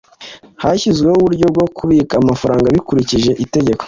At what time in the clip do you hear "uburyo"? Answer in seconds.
1.19-1.45